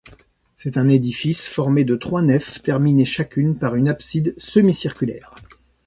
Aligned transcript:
C'est 0.57 0.77
un 0.77 0.89
édifice 0.89 1.45
formé 1.45 1.85
de 1.85 1.95
trois 1.95 2.23
nefs, 2.23 2.63
terminées 2.63 3.05
chacune 3.05 3.55
par 3.59 3.75
une 3.75 3.87
abside 3.87 4.33
semi-circulaire. 4.39 5.35